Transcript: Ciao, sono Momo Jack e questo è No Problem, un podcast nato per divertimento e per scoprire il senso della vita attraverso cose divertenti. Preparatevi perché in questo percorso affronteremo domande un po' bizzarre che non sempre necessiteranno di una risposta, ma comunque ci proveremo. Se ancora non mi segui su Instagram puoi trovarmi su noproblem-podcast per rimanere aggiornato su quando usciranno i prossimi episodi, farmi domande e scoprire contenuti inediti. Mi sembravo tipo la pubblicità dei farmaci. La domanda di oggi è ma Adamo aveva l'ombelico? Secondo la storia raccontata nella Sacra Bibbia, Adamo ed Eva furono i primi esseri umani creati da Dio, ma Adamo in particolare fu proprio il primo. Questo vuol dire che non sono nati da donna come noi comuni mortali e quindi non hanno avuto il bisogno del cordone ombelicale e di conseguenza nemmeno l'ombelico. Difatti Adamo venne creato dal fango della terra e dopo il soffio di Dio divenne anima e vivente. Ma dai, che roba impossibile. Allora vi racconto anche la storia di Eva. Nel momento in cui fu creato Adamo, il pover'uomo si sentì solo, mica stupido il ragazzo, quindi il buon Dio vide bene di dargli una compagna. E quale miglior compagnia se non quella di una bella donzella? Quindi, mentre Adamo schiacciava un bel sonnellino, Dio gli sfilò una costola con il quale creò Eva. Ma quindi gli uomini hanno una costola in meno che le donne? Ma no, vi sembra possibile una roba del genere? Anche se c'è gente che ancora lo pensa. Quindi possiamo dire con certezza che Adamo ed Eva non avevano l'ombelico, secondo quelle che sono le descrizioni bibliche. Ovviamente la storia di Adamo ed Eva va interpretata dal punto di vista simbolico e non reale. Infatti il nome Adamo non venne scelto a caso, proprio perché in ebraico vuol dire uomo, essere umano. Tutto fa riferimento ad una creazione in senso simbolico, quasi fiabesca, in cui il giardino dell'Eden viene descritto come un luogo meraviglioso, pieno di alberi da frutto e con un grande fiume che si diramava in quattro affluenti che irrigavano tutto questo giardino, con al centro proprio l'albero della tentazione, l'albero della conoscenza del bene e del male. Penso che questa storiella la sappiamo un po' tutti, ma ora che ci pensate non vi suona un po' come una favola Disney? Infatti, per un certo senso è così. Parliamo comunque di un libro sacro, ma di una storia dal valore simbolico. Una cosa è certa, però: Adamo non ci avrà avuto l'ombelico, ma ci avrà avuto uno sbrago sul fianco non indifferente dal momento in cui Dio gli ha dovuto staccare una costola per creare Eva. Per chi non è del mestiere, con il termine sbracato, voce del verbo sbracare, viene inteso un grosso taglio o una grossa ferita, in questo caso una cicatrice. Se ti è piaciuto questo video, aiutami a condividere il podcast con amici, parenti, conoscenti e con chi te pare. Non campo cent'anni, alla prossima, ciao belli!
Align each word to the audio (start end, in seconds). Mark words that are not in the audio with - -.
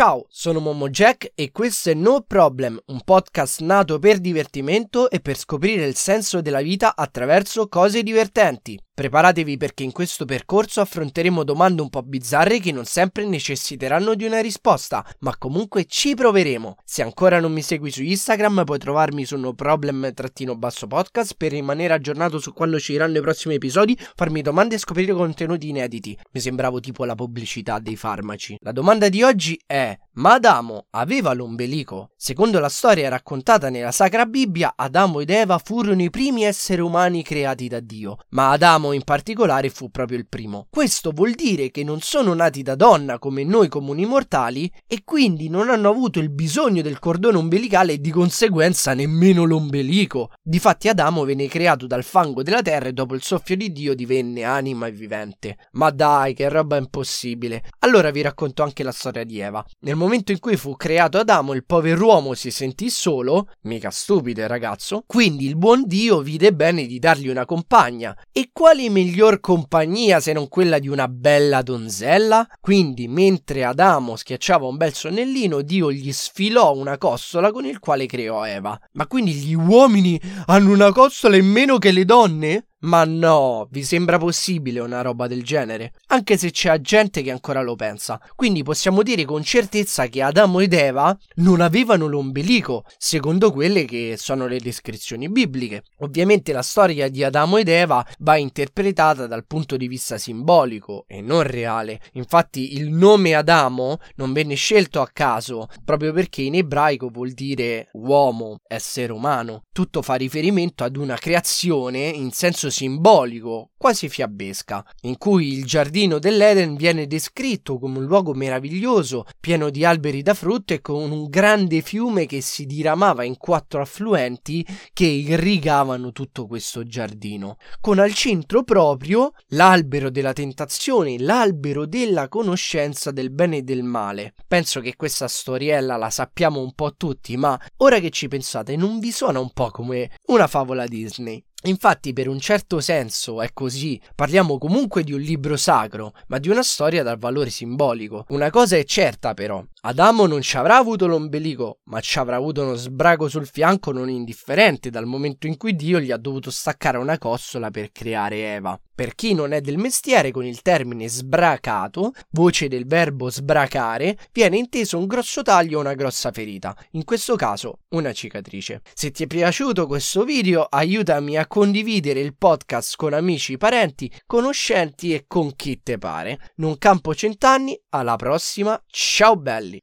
Ciao, 0.00 0.24
sono 0.30 0.60
Momo 0.60 0.88
Jack 0.88 1.32
e 1.34 1.50
questo 1.52 1.90
è 1.90 1.92
No 1.92 2.24
Problem, 2.26 2.80
un 2.86 3.02
podcast 3.04 3.60
nato 3.60 3.98
per 3.98 4.18
divertimento 4.18 5.10
e 5.10 5.20
per 5.20 5.36
scoprire 5.36 5.84
il 5.84 5.94
senso 5.94 6.40
della 6.40 6.62
vita 6.62 6.96
attraverso 6.96 7.68
cose 7.68 8.02
divertenti. 8.02 8.82
Preparatevi 8.92 9.56
perché 9.56 9.82
in 9.82 9.92
questo 9.92 10.26
percorso 10.26 10.82
affronteremo 10.82 11.42
domande 11.42 11.80
un 11.80 11.88
po' 11.88 12.02
bizzarre 12.02 12.58
che 12.60 12.70
non 12.70 12.84
sempre 12.84 13.24
necessiteranno 13.24 14.14
di 14.14 14.24
una 14.24 14.40
risposta, 14.40 15.02
ma 15.20 15.34
comunque 15.38 15.86
ci 15.86 16.14
proveremo. 16.14 16.76
Se 16.84 17.00
ancora 17.02 17.40
non 17.40 17.50
mi 17.52 17.62
segui 17.62 17.90
su 17.90 18.02
Instagram 18.02 18.64
puoi 18.64 18.78
trovarmi 18.78 19.24
su 19.24 19.36
noproblem-podcast 19.36 21.32
per 21.38 21.52
rimanere 21.52 21.94
aggiornato 21.94 22.38
su 22.38 22.52
quando 22.52 22.76
usciranno 22.76 23.16
i 23.16 23.22
prossimi 23.22 23.54
episodi, 23.54 23.98
farmi 24.14 24.42
domande 24.42 24.74
e 24.74 24.78
scoprire 24.78 25.14
contenuti 25.14 25.68
inediti. 25.68 26.18
Mi 26.32 26.40
sembravo 26.40 26.80
tipo 26.80 27.06
la 27.06 27.14
pubblicità 27.14 27.78
dei 27.78 27.96
farmaci. 27.96 28.58
La 28.60 28.72
domanda 28.72 29.08
di 29.08 29.22
oggi 29.22 29.58
è 29.64 29.96
ma 30.14 30.32
Adamo 30.32 30.86
aveva 30.90 31.32
l'ombelico? 31.32 32.10
Secondo 32.16 32.58
la 32.58 32.68
storia 32.68 33.08
raccontata 33.08 33.70
nella 33.70 33.92
Sacra 33.92 34.26
Bibbia, 34.26 34.72
Adamo 34.74 35.20
ed 35.20 35.30
Eva 35.30 35.58
furono 35.58 36.02
i 36.02 36.10
primi 36.10 36.42
esseri 36.42 36.80
umani 36.80 37.22
creati 37.22 37.68
da 37.68 37.78
Dio, 37.78 38.18
ma 38.30 38.50
Adamo 38.50 38.90
in 38.92 39.04
particolare 39.04 39.70
fu 39.70 39.88
proprio 39.90 40.18
il 40.18 40.26
primo. 40.26 40.66
Questo 40.68 41.12
vuol 41.12 41.32
dire 41.32 41.70
che 41.70 41.84
non 41.84 42.00
sono 42.00 42.34
nati 42.34 42.62
da 42.62 42.74
donna 42.74 43.20
come 43.20 43.44
noi 43.44 43.68
comuni 43.68 44.04
mortali 44.04 44.70
e 44.88 45.02
quindi 45.04 45.48
non 45.48 45.70
hanno 45.70 45.88
avuto 45.88 46.18
il 46.18 46.30
bisogno 46.30 46.82
del 46.82 46.98
cordone 46.98 47.38
ombelicale 47.38 47.92
e 47.92 48.00
di 48.00 48.10
conseguenza 48.10 48.94
nemmeno 48.94 49.44
l'ombelico. 49.44 50.32
Difatti 50.42 50.88
Adamo 50.88 51.24
venne 51.24 51.46
creato 51.46 51.86
dal 51.86 52.02
fango 52.02 52.42
della 52.42 52.62
terra 52.62 52.88
e 52.88 52.92
dopo 52.92 53.14
il 53.14 53.22
soffio 53.22 53.56
di 53.56 53.70
Dio 53.70 53.94
divenne 53.94 54.42
anima 54.42 54.88
e 54.88 54.92
vivente. 54.92 55.56
Ma 55.72 55.90
dai, 55.90 56.34
che 56.34 56.48
roba 56.48 56.76
impossibile. 56.76 57.62
Allora 57.78 58.10
vi 58.10 58.22
racconto 58.22 58.64
anche 58.64 58.82
la 58.82 58.92
storia 58.92 59.22
di 59.22 59.38
Eva. 59.38 59.64
Nel 59.80 59.98
momento 60.00 60.32
in 60.32 60.40
cui 60.40 60.56
fu 60.56 60.76
creato 60.76 61.18
Adamo, 61.18 61.52
il 61.52 61.64
pover'uomo 61.64 62.34
si 62.34 62.50
sentì 62.50 62.88
solo, 62.88 63.48
mica 63.62 63.90
stupido 63.90 64.40
il 64.40 64.48
ragazzo, 64.48 65.04
quindi 65.06 65.46
il 65.46 65.56
buon 65.56 65.84
Dio 65.86 66.20
vide 66.22 66.54
bene 66.54 66.86
di 66.86 66.98
dargli 66.98 67.28
una 67.28 67.44
compagna. 67.44 68.16
E 68.32 68.48
quale 68.52 68.88
miglior 68.88 69.40
compagnia 69.40 70.18
se 70.18 70.32
non 70.32 70.48
quella 70.48 70.78
di 70.78 70.88
una 70.88 71.06
bella 71.06 71.60
donzella? 71.60 72.48
Quindi, 72.60 73.08
mentre 73.08 73.64
Adamo 73.64 74.16
schiacciava 74.16 74.66
un 74.66 74.76
bel 74.76 74.94
sonnellino, 74.94 75.60
Dio 75.60 75.92
gli 75.92 76.12
sfilò 76.12 76.74
una 76.74 76.96
costola 76.96 77.52
con 77.52 77.66
il 77.66 77.78
quale 77.78 78.06
creò 78.06 78.46
Eva. 78.46 78.80
Ma 78.92 79.06
quindi 79.06 79.32
gli 79.32 79.54
uomini 79.54 80.18
hanno 80.46 80.72
una 80.72 80.92
costola 80.92 81.36
in 81.36 81.46
meno 81.46 81.78
che 81.78 81.92
le 81.92 82.04
donne? 82.06 82.64
Ma 82.82 83.04
no, 83.04 83.68
vi 83.70 83.84
sembra 83.84 84.16
possibile 84.16 84.80
una 84.80 85.02
roba 85.02 85.26
del 85.26 85.42
genere? 85.42 85.92
Anche 86.06 86.38
se 86.38 86.50
c'è 86.50 86.80
gente 86.80 87.20
che 87.20 87.30
ancora 87.30 87.60
lo 87.60 87.76
pensa. 87.76 88.18
Quindi 88.34 88.62
possiamo 88.62 89.02
dire 89.02 89.26
con 89.26 89.42
certezza 89.42 90.06
che 90.06 90.22
Adamo 90.22 90.60
ed 90.60 90.72
Eva 90.72 91.14
non 91.36 91.60
avevano 91.60 92.06
l'ombelico, 92.06 92.84
secondo 92.96 93.52
quelle 93.52 93.84
che 93.84 94.14
sono 94.16 94.46
le 94.46 94.60
descrizioni 94.60 95.28
bibliche. 95.28 95.82
Ovviamente 95.98 96.52
la 96.52 96.62
storia 96.62 97.10
di 97.10 97.22
Adamo 97.22 97.58
ed 97.58 97.68
Eva 97.68 98.06
va 98.20 98.36
interpretata 98.36 99.26
dal 99.26 99.44
punto 99.46 99.76
di 99.76 99.86
vista 99.86 100.16
simbolico 100.16 101.04
e 101.06 101.20
non 101.20 101.42
reale. 101.42 102.00
Infatti 102.12 102.76
il 102.76 102.88
nome 102.88 103.34
Adamo 103.34 103.98
non 104.14 104.32
venne 104.32 104.54
scelto 104.54 105.02
a 105.02 105.10
caso, 105.12 105.68
proprio 105.84 106.14
perché 106.14 106.40
in 106.40 106.54
ebraico 106.54 107.08
vuol 107.08 107.32
dire 107.32 107.90
uomo, 107.92 108.60
essere 108.66 109.12
umano. 109.12 109.64
Tutto 109.70 110.00
fa 110.00 110.14
riferimento 110.14 110.82
ad 110.82 110.96
una 110.96 111.16
creazione 111.16 112.08
in 112.08 112.30
senso 112.30 112.68
simbolico, 112.70 113.70
quasi 113.76 114.08
fiabesca, 114.08 114.84
in 115.02 115.18
cui 115.18 115.52
il 115.52 115.64
giardino 115.64 116.18
dell'Eden 116.18 116.76
viene 116.76 117.06
descritto 117.06 117.78
come 117.78 117.98
un 117.98 118.04
luogo 118.04 118.32
meraviglioso, 118.34 119.26
pieno 119.38 119.70
di 119.70 119.84
alberi 119.84 120.22
da 120.22 120.34
frutto 120.34 120.72
e 120.72 120.80
con 120.80 121.10
un 121.10 121.28
grande 121.28 121.80
fiume 121.80 122.26
che 122.26 122.40
si 122.40 122.66
diramava 122.66 123.24
in 123.24 123.36
quattro 123.36 123.80
affluenti 123.80 124.66
che 124.92 125.06
irrigavano 125.06 126.12
tutto 126.12 126.46
questo 126.46 126.84
giardino, 126.84 127.56
con 127.80 127.98
al 127.98 128.14
centro 128.14 128.62
proprio 128.62 129.32
l'albero 129.48 130.10
della 130.10 130.32
tentazione, 130.32 131.18
l'albero 131.18 131.86
della 131.86 132.28
conoscenza 132.28 133.10
del 133.10 133.30
bene 133.30 133.58
e 133.58 133.62
del 133.62 133.82
male. 133.82 134.34
Penso 134.46 134.80
che 134.80 134.96
questa 134.96 135.28
storiella 135.28 135.96
la 135.96 136.10
sappiamo 136.10 136.60
un 136.60 136.72
po' 136.74 136.94
tutti, 136.96 137.36
ma 137.36 137.58
ora 137.78 137.98
che 137.98 138.10
ci 138.10 138.28
pensate 138.28 138.76
non 138.76 138.98
vi 138.98 139.10
suona 139.10 139.40
un 139.40 139.50
po' 139.52 139.70
come 139.70 140.10
una 140.26 140.46
favola 140.46 140.86
Disney? 140.86 141.42
Infatti, 141.64 142.14
per 142.14 142.26
un 142.26 142.40
certo 142.40 142.80
senso 142.80 143.42
è 143.42 143.50
così. 143.52 144.00
Parliamo 144.14 144.56
comunque 144.56 145.02
di 145.02 145.12
un 145.12 145.20
libro 145.20 145.56
sacro, 145.56 146.12
ma 146.28 146.38
di 146.38 146.48
una 146.48 146.62
storia 146.62 147.02
dal 147.02 147.18
valore 147.18 147.50
simbolico. 147.50 148.24
Una 148.28 148.48
cosa 148.48 148.76
è 148.76 148.84
certa, 148.84 149.34
però: 149.34 149.62
Adamo 149.82 150.26
non 150.26 150.40
ci 150.40 150.56
avrà 150.56 150.78
avuto 150.78 151.06
l'ombelico, 151.06 151.80
ma 151.84 152.00
ci 152.00 152.18
avrà 152.18 152.36
avuto 152.36 152.62
uno 152.62 152.74
sbrago 152.74 153.28
sul 153.28 153.46
fianco 153.46 153.92
non 153.92 154.08
indifferente 154.08 154.88
dal 154.88 155.04
momento 155.04 155.46
in 155.46 155.58
cui 155.58 155.76
Dio 155.76 156.00
gli 156.00 156.10
ha 156.10 156.16
dovuto 156.16 156.50
staccare 156.50 156.96
una 156.96 157.18
costola 157.18 157.70
per 157.70 157.92
creare 157.92 158.54
Eva. 158.54 158.80
Per 159.00 159.14
chi 159.14 159.32
non 159.32 159.52
è 159.52 159.62
del 159.62 159.78
mestiere, 159.78 160.30
con 160.30 160.44
il 160.44 160.60
termine 160.60 161.08
sbracato, 161.08 162.12
voce 162.32 162.68
del 162.68 162.86
verbo 162.86 163.30
sbracare, 163.30 164.18
viene 164.30 164.58
inteso 164.58 164.98
un 164.98 165.06
grosso 165.06 165.40
taglio 165.40 165.78
o 165.78 165.80
una 165.80 165.94
grossa 165.94 166.30
ferita, 166.30 166.76
in 166.90 167.04
questo 167.04 167.34
caso 167.34 167.78
una 167.94 168.12
cicatrice. 168.12 168.82
Se 168.92 169.10
ti 169.10 169.22
è 169.22 169.26
piaciuto 169.26 169.86
questo 169.86 170.22
video, 170.24 170.64
aiutami 170.64 171.38
a 171.38 171.46
condividere 171.46 172.20
il 172.20 172.36
podcast 172.36 172.96
con 172.96 173.14
amici, 173.14 173.56
parenti, 173.56 174.12
conoscenti 174.26 175.14
e 175.14 175.24
con 175.26 175.56
chi 175.56 175.80
te 175.82 175.96
pare. 175.96 176.38
Non 176.56 176.76
campo 176.76 177.14
cent'anni, 177.14 177.80
alla 177.88 178.16
prossima, 178.16 178.78
ciao 178.86 179.34
belli! 179.36 179.80